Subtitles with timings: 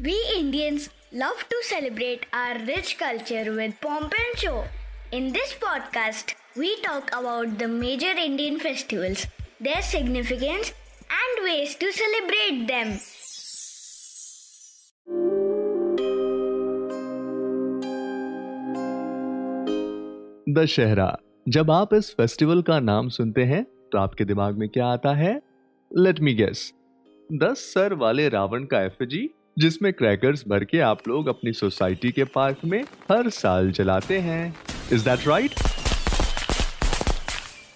[0.00, 4.64] We Indians love to celebrate our rich culture with pomp and show.
[5.12, 9.26] In this podcast, we talk about the major Indian festivals,
[9.60, 10.72] their significance,
[11.10, 12.96] and ways to celebrate them.
[20.58, 21.16] Dussehra
[21.48, 25.40] जब आप इस festival का नाम सुनते हैं तो आपके दिमाग में क्या आता है?
[25.90, 26.72] लेट मी गेस
[27.32, 32.24] दस सर वाले रावण का एफजी, जिसमें क्रैकर्स भर के आप लोग अपनी सोसाइटी के
[32.24, 34.54] पार्क में हर साल जलाते हैं।
[34.92, 35.50] इज़ दैट राइट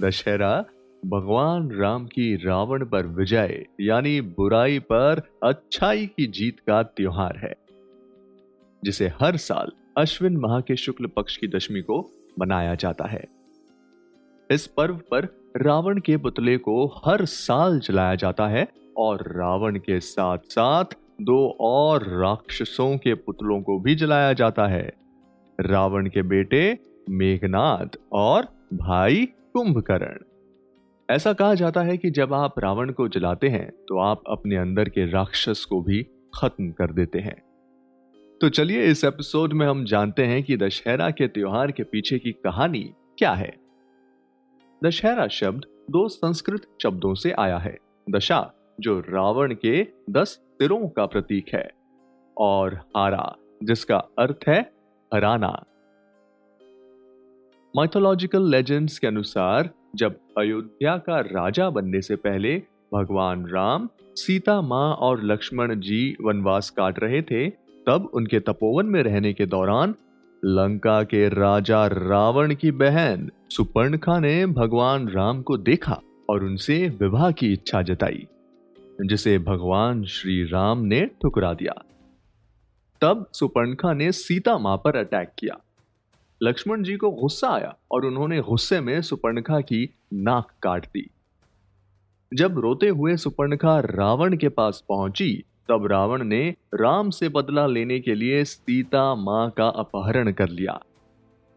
[0.00, 0.64] दशहरा
[1.06, 7.54] भगवान राम की रावण पर विजय, यानी बुराई पर अच्छाई की जीत का त्योहार है,
[8.84, 12.08] जिसे हर साल अश्विन माह के शुक्ल पक्ष की दशमी को
[12.40, 13.39] मनाया जाता है।
[14.50, 20.00] इस पर्व पर रावण के पुतले को हर साल जलाया जाता है और रावण के
[20.00, 20.84] साथ साथ
[21.22, 24.92] दो और राक्षसों के पुतलों को भी जलाया जाता है।
[25.60, 26.78] रावण के बेटे
[27.10, 30.18] मेघनाथ और भाई कुंभकर्ण।
[31.08, 34.88] ऐसा कहा जाता है कि जब आप रावण को जलाते हैं तो आप अपने अंदर
[34.88, 36.02] के राक्षस को भी
[36.34, 37.42] खत्म कर देते हैं।
[38.40, 42.32] तो चलिए इस एपिसोड में हम जानते हैं कि दशहरा के त्योहार के पीछे की
[42.32, 43.59] कहानी क्या है।
[44.84, 47.78] दशहरा शब्द दो संस्कृत शब्दों से आया है।
[48.10, 51.70] दशा, जो रावण के दस सिरों का प्रतीक है,
[52.38, 54.72] और हारा जिसका अर्थ है
[55.14, 55.64] हराना।
[57.76, 62.62] माइथोलॉजिकल लेजेंड्स के अनुसार, जब अयोध्या का राजा बनने से पहले
[62.94, 67.50] भगवान राम, सीता माँ और लक्ष्मण जी वनवास काट रहे थे,
[67.86, 69.94] तब उनके तपोवन में रहने के दौरान
[70.44, 77.30] लंका के राजा रावण की बहन सुपर्णखा ने भगवान राम को देखा और उनसे विवाह
[77.30, 78.26] की इच्छा जताई,
[79.06, 81.72] जिसे भगवान श्री राम ने ठुकरा दिया।
[83.00, 85.58] तब सुपर्णखा ने सीता माँ पर अटैक किया।
[86.42, 91.10] लक्ष्मण जी को गुस्सा आया और उन्होंने गुस्से में सुपर्णखा की नाक काट दी।
[92.34, 98.00] जब रोते हुए सुपर्णखा रावण के पास पहुँची तब रावण ने राम से बदला लेने
[98.00, 100.80] के लिए सीता माँ का अपहरण कर लिया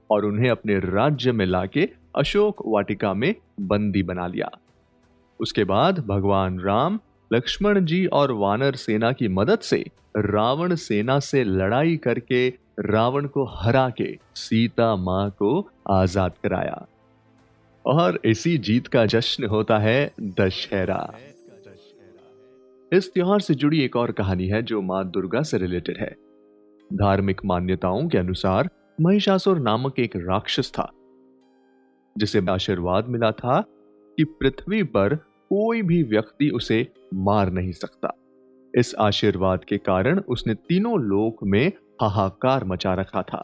[0.10, 4.50] और उन्हें अपने राज्य में लाके अशोक वाटिका में बंदी बना लिया।
[5.40, 7.00] उसके बाद भगवान राम,
[7.34, 9.84] लक्ष्मण जी और वानर सेना की मदद से
[10.18, 12.48] रावण सेना से लड़ाई करके
[12.80, 16.86] रावण को हरा के सीता माँ को आज़ाद कराया।
[17.86, 21.14] और इसी जीत का जश्न होता है दशहरा।
[22.94, 26.10] इस त्योहार से जुड़ी एक और कहानी है जो माँ दुर्गा से रिलेटेड है।
[26.94, 28.70] धार्मिक मान्यताओं के अनुसार
[29.02, 30.92] महिषासुर नामक एक राक्षस था,
[32.18, 33.60] जिसे आशीर्वाद मिला था
[34.18, 35.16] कि पृथ्वी पर
[35.50, 38.14] कोई भी व्यक्ति उसे मार नहीं सकता।
[38.76, 41.72] इस आशीर्वाद के कारण उसने तीनों लोक में
[42.02, 43.44] हाहाकार मचा रखा था।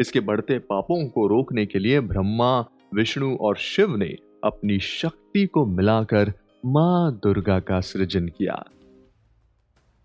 [0.00, 2.60] इसके बढ़ते पापों को रोकने के लिए ब्रह्मा,
[2.94, 6.32] विष्णु और शिव ने अपनी शक्ति को मिलाकर
[6.66, 8.64] माँ दुर्गा का सृजन किया।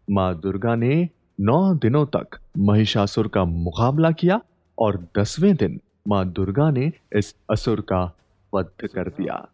[0.10, 1.10] माँ दुर्गा ने
[1.40, 4.42] नौ दिनों तक महिषासुर का मुकाबला किया
[4.80, 8.18] और दसवें दिन माँ दुर्गा ने इस असुर का
[8.54, 9.50] वध कर दिया।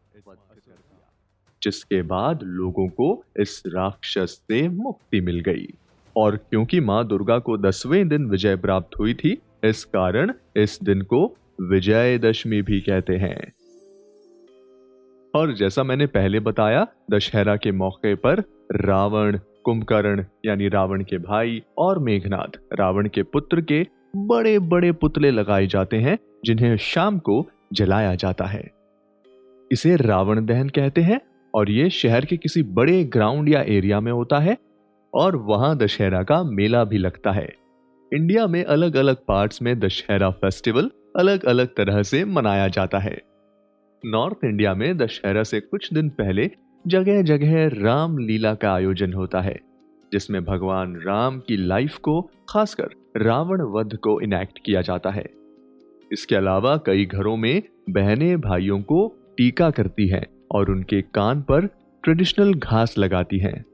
[1.64, 5.68] जिसके बाद लोगों को इस राक्षस से मुक्ति मिल गई।
[6.18, 11.02] और क्योंकि माँ दुर्गा को दसवें दिन विजय प्राप्त हुई थी, इस कारण इस दिन
[11.02, 13.54] को विजयदशमी भी कहते हैं।
[15.36, 21.62] और जैसा मैंने पहले बताया, दशहरा के मौके पर रावण, कुंभकर्ण, यानी रावण के भाई
[21.78, 27.48] और मेघनाथ रावण के पुत्र के बड़े बड़े पुतले लगाए जाते हैं, जिन्हें शाम को
[27.74, 28.72] जलाया जाता है।
[29.72, 31.22] इसे रावण दहन कहते हैं
[31.54, 34.58] और ये शहर के किसी बड़े ग्राउंड या एरिया में होता है
[35.14, 37.54] और वहाँ दशहरा का मेला भी लगता है।
[38.14, 43.33] इंडिया में अलग अलग पार्ट्स में दशहरा फेस्टिवल अलग अलग तरह से मनाया जाता है।
[44.06, 46.50] नॉर्थ इंडिया में दशहरा से कुछ दिन पहले
[46.88, 49.60] जगह जगह राम लीला का आयोजन होता है,
[50.14, 55.26] जिसमें भगवान राम की लाइफ को, खासकर रावण वध को इनेक्ट किया जाता है।
[56.12, 59.08] इसके अलावा कई घरों में बहनें भाइयों को
[59.38, 61.66] टीका करती हैं और उनके कान पर
[62.04, 63.66] ट्रेडिशनल घास लगाती हैं।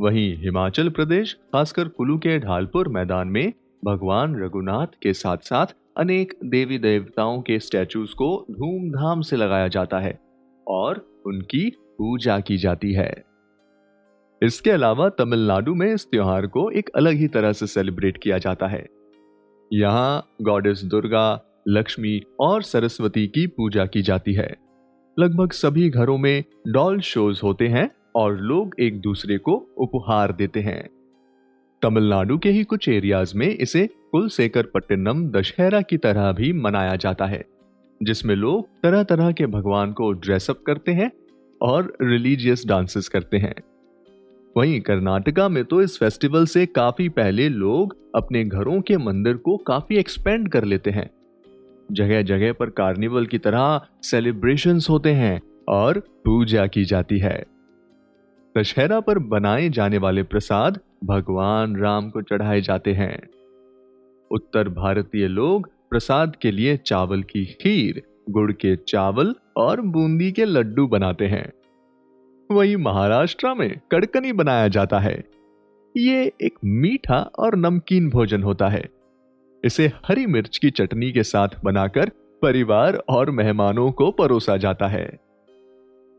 [0.00, 3.52] वहीं हिमाचल प्रदेश, खासकर कुल्लू के ढालपुर मैदान में
[3.84, 9.98] भगवान रघुनाथ के साथ साथ अनेक देवी देवताओं के स्टैचूज को धूमधाम से लगाया जाता
[9.98, 10.20] है
[10.68, 13.24] और उनकी पूजा की जाती है।
[14.42, 18.66] इसके अलावा तमिलनाडु में इस त्योहार को एक अलग ही तरह से सेलिब्रेट किया जाता
[18.66, 18.86] है।
[19.72, 24.56] यहाँ गॉडेस दुर्गा, लक्ष्मी और सरस्वती की पूजा की जाती है।
[25.18, 30.60] लगभग सभी घरों में डॉल शोज़ होते हैं और लोग एक दूसरे को उपहार देते
[30.60, 30.99] हैं।
[31.82, 37.26] तमिलनाडु के ही कुछ एरियाज़ में इसे कुलसेकर पट्टिनम दशहरा की तरह भी मनाया जाता
[37.26, 37.44] है,
[38.00, 41.10] जिसमें लोग तरह तरह के भगवान को ड्रेसअप करते हैं
[41.60, 43.54] और रिलीजियस डांसेस करते हैं।
[44.56, 49.56] वहीं कर्नाटका में तो इस फेस्टिवल से काफ़ी पहले लोग अपने घरों के मंदिर को
[49.56, 51.08] काफ़ी एक्सपेंड कर लेते हैं।
[51.92, 57.42] जगह जगह पर कार्निवल की तरह सेलिब्रेशंस होते हैं और पूजा की जाती है।
[58.54, 63.28] दशहरा पर बनाए जाने वाले प्रसाद भगवान राम को चढ़ाए जाते हैं।
[64.30, 70.44] उत्तर भारतीय लोग प्रसाद के लिए चावल की खीर, गुड़ के चावल और बूंदी के
[70.44, 71.52] लड्डू बनाते हैं।
[72.52, 75.24] वही महाराष्ट्र में कड़कनी बनाया जाता है।
[75.96, 78.84] ये एक मीठा और नमकीन भोजन होता है।
[79.64, 82.10] इसे हरी मिर्च की चटनी के साथ बनाकर
[82.42, 85.29] परिवार और मेहमानों को परोसा जाता है।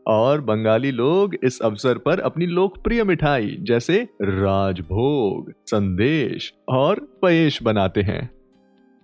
[0.06, 8.02] और बंगाली लोग इस अवसर पर अपनी लोकप्रिय मिठाई, जैसे राजभोग, संदेश और पयेश बनाते
[8.02, 8.30] हैं।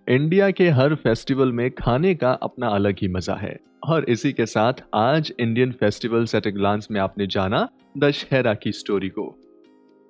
[0.08, 4.46] इंडिया के हर फेस्टिवल में खाने का अपना अलग ही मज़ा है। और इसी के
[4.46, 7.68] साथ आज Indian festival at a glance में आपने जाना
[7.98, 9.34] दशहरा की स्टोरी को।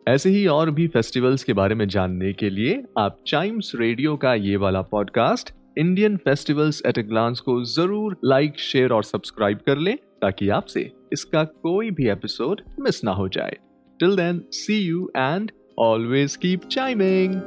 [0.06, 4.34] ऐसे ही और भी फेस्टिवल्स के बारे में जानने के लिए आप चाइम्स रेडियो का
[4.34, 9.79] ये वाला podcast Indian festivals at a glance को ज़रूर लाइक, शेयर और सब्सक्राइब कर
[9.79, 13.56] लें। ताकि आपसे इसका कोई भी एपिसोड मिस ना हो जाए।
[14.00, 17.41] Till then see you and always keep chiming